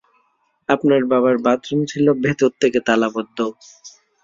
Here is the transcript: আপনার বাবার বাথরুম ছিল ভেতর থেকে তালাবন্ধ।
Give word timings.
আপনার 0.69 1.01
বাবার 1.05 1.35
বাথরুম 1.37 1.81
ছিল 1.85 2.05
ভেতর 2.23 2.51
থেকে 2.61 2.79
তালাবন্ধ। 2.87 3.37